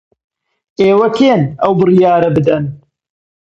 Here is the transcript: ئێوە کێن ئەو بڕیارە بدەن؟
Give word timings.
ئێوە 0.81 1.07
کێن 1.17 1.41
ئەو 1.61 1.71
بڕیارە 1.79 2.29
بدەن؟ 2.37 2.65